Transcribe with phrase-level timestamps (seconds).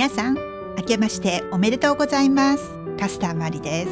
[0.00, 0.34] 皆さん
[0.78, 2.70] 明けましておめでとうございます。
[2.98, 3.84] カスターマリで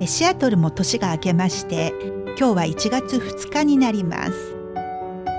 [0.00, 0.12] す。
[0.12, 1.94] シアトルも年が明けまして
[2.36, 4.32] 今日は1月2日になります。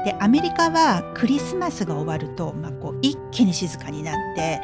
[0.06, 4.62] でアメリカはクリスマスが終わると、まあ、こう一気に静かになって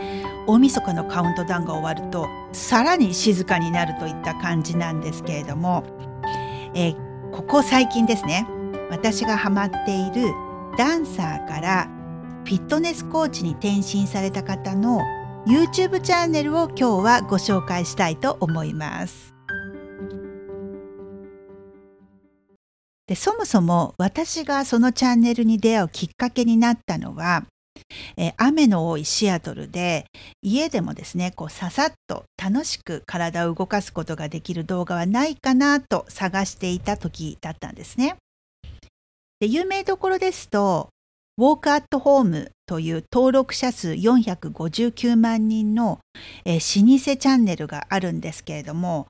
[0.48, 5.84] 大晦日のカウントダウンが終わるとさらに静かになるといった感じなんですけれども、
[6.74, 8.48] えー、ここ最近ですね
[8.90, 10.34] 私がハマっている
[10.78, 11.97] ダンサーから
[12.48, 15.02] フィットネスコーチに転身された方の
[15.46, 19.34] YouTube チャンネルを今日はご紹介したいと思います。
[23.06, 27.44] でそもそも私がそのチャンネルに出会うきっかけになったのは、
[28.16, 30.06] え雨の多いシアトルで
[30.42, 38.16] 家でもですねこうささっと楽しく体を動かすことができる動画はないかなと探していた時だったんですね。
[39.42, 40.88] で有名どころですと
[41.40, 46.00] ウォークアットホームという登録者数459万人の、
[46.46, 49.08] えー、老舗チャンネルがあるんですけれども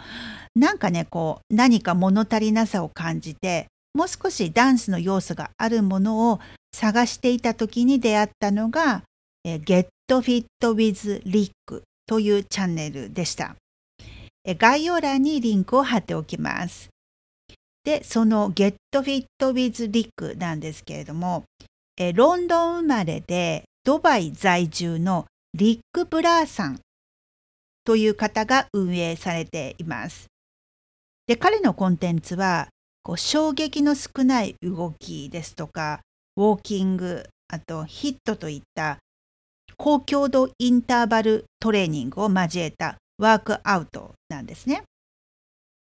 [0.54, 6.40] なんかねこう何か物足りなさを感じてもう少しダンスの要素があるものを
[6.74, 9.04] 探していた時に出会ったのが、
[9.46, 13.56] えー、Get Fit with Rick というチャンネルでした、
[14.44, 16.90] え、概要欄にリンクを貼っておきます。
[17.84, 21.46] でその Get Fit with Rick なんですけれども
[21.98, 26.80] えロンドン生まれでドバイ在住のリック・ブラーさん
[27.84, 30.28] という方が運営されています。
[31.26, 32.68] で彼のコンテンツは
[33.02, 36.02] こう衝撃の少ない動きですとか
[36.36, 39.00] ウォーキングあと HIIT といった
[39.78, 44.84] 高強度インターバルトレーニングを交えたワークアウトなんですね。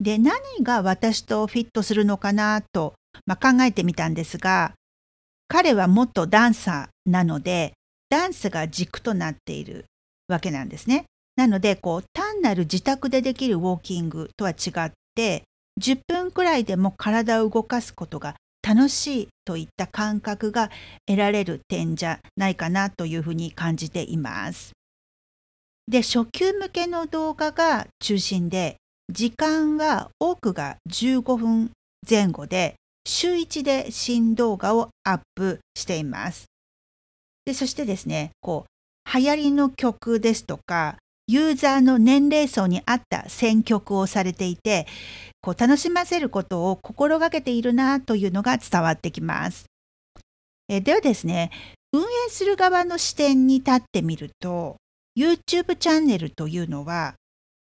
[0.00, 2.94] で何が私とフィットするのかなと、
[3.26, 4.72] まあ、考えてみたんですが
[5.48, 7.72] 彼はもっとダンサーなので
[8.10, 9.86] ダンスが軸となっている
[10.28, 11.04] わけなんですね。
[11.36, 15.44] なのでこう単なる自宅でできるウォーキングとは違って
[15.80, 18.34] 10分くらいでも体を動かすことが
[18.66, 20.70] 楽しいといった感覚が
[21.06, 24.72] 得られる点じゃないかなというふうに感じています。
[25.86, 28.76] で初級向けの動画が中心で
[29.10, 31.70] 時間は多くが15分
[32.08, 32.74] 前後で
[33.08, 36.44] 週1で新動画をアップしています。
[37.46, 44.86] でそしてですね、こう、流行りの曲ですとか、ユーザーの年齢層に合った選曲をされていて、
[45.40, 49.64] こう楽しませることを心がけているなというのが伝わってきます。
[50.68, 51.50] えではですね、
[51.94, 54.76] 運営する側の視点に立ってみると、
[55.18, 57.14] YouTube チャンネルというのは、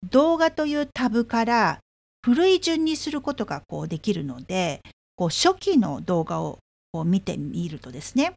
[0.08, 1.80] 動画というタブから
[2.24, 4.82] 古い順にすることがこうできるので、
[5.16, 6.58] こう初期の動画を
[6.92, 8.34] こう見てみるとですね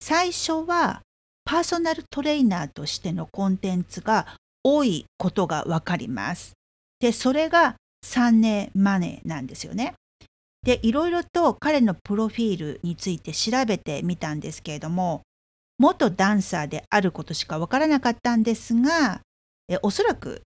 [0.00, 1.02] 最初は
[1.44, 4.26] パーソナルトレーナーとしてのコンテンツが
[4.62, 6.54] 多いことがわかります。
[7.00, 9.94] でそれがサンネマネーなんですよね。
[10.62, 15.22] でいろいろと彼のプロフィールについて調べてみたんですけれども
[15.78, 19.20] 元ダンサーであることしかわからなかったんですが
[19.68, 20.40] えおそらく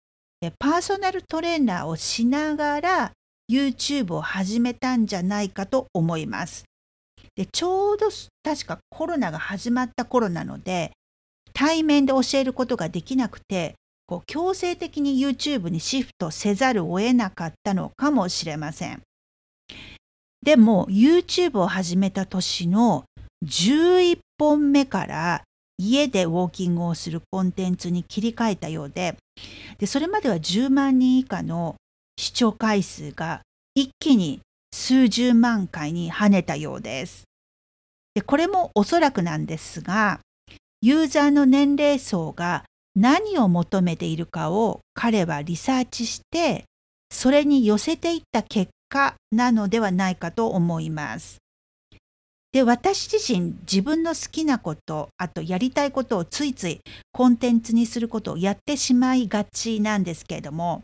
[0.59, 3.13] パーソナルトレーナーをしながら
[3.51, 6.65] YouTube を始めたんじゃないかと思います。
[7.37, 8.09] でちょうど
[8.43, 10.93] 確かコロナが始まった頃なので
[11.53, 13.75] 対面で教えることができなくて
[14.07, 19.03] こう強制的に YouTube にシフトせざるを得なかったのかもしれません。
[20.43, 23.05] でも YouTube を始めた年の
[23.45, 25.43] 11本目から
[25.79, 29.17] 家でウォーキングをするコンテンツに切り替えたようで
[29.79, 31.77] でそれまでは10万人以下の
[32.19, 33.43] 視聴回数が
[33.77, 34.41] 一気に
[34.75, 37.23] 数十万回に跳ねたようです。
[38.15, 40.19] でこれもおそらくなんですが
[40.81, 42.65] ユーザーの年齢層が
[42.97, 46.65] 何を求めているかを彼はリサーチして
[47.09, 51.39] それに寄せていった結果なのではないかと思います。
[52.51, 56.81] で私自身自分の好きなことあとやりたいことをついつい
[57.13, 60.83] コンテンツにすることをやってしまいがちなんですけれども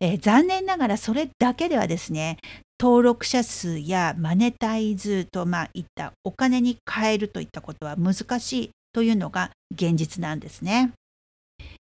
[0.00, 2.38] えー、残念ながらそれだけではですね
[2.80, 10.92] 登録者数やマネタイズと、まあ、いったお金に変えるといったことは難しいというのが現実なんですね。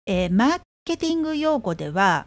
[0.07, 2.27] えー、マーケティング用語では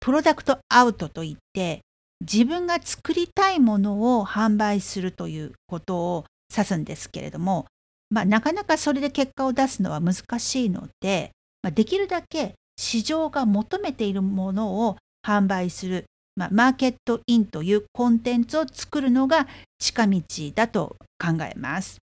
[0.00, 1.80] プロダクトアウトといって
[2.20, 6.24] 自分が作りたいものを販売するということを
[6.54, 7.66] 指すんですけれども、
[8.10, 11.30] まあ、なかなかそれで結果を出すのは難しいので、
[11.62, 14.96] まあ、できるだけ市場が求めているものを
[15.26, 16.04] 販売する、
[16.36, 19.48] まあ、マーケットインというコンテンツを作るのが
[19.78, 20.22] 近道
[20.54, 21.98] だと考えます。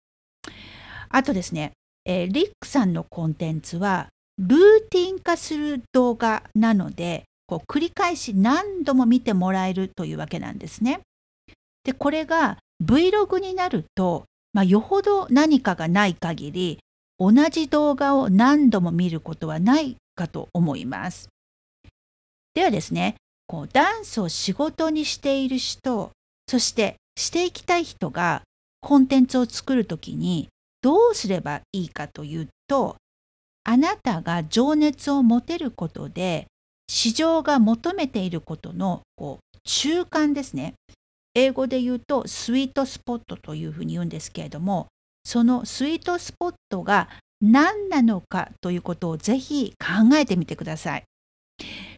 [1.10, 1.72] あとですね、
[2.06, 4.08] えー、リックさんのコンテンツは
[4.38, 4.58] ルー
[4.90, 11.00] ティン化する動画なのでこう繰り返し何度も見てもらえるというわけなんですね。
[11.84, 14.24] でこれが Vlog になると、
[14.54, 16.78] まあ、よほど何かがない限り
[17.18, 21.28] 同じ動画を何度も見ることはないかと思います。
[22.54, 23.16] ではですね
[23.46, 26.10] こうダンスを仕事にしている人
[26.46, 28.42] そしてしていきたい人が
[28.80, 30.48] コンテンツを作るときに
[30.82, 32.96] どうすればいいかというと
[33.64, 36.46] あなたが情熱を持てることで
[36.88, 40.74] 市場が求めていることのこう中間ですね
[41.34, 44.88] 英語で言うとスイートスポットというふうに言うんですけれども
[45.24, 47.08] そのスイートスポットが
[47.42, 51.04] 何なのかということをぜひ考えてみてください。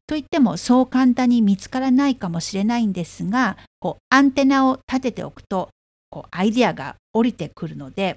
[0.07, 5.69] といってもそう簡単に見つからないかもしれないんですがこうアンテナを立てておくと
[6.11, 8.17] こうアイデアが降りてくるので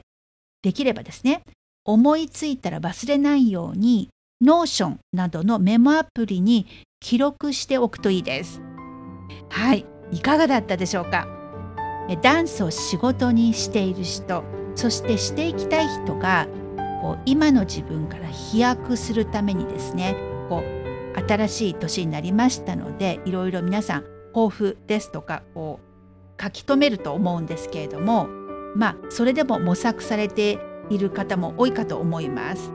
[0.64, 1.44] できればですね
[1.86, 4.10] 思いついたら忘れないように
[4.42, 6.68] Notion などのメモアプリに
[7.00, 8.62] 記録しておくといいです。
[9.50, 11.28] はい、いかがだったでしょうか？
[12.22, 14.44] ダンスを仕事にしている人
[14.76, 16.48] そしてしていきたい人が
[17.02, 20.16] こう今の自分から飛躍するためにですね
[20.50, 28.28] こう新しい年になりましたのでいろいろ皆さん抱負ですとかこう書き留めると思うんですけれども
[28.76, 30.60] まあそれでも模索されて
[30.90, 32.72] いる方も多いかと思います。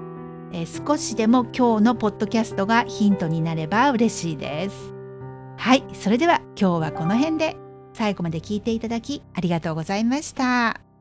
[0.52, 4.92] えー、少しでも今日のポッドキャストがヒントになれば嬉しいです。
[5.56, 7.56] はい、それでは今日はこの辺で
[7.94, 10.91] 最後まで聞いていただきありがとうございました。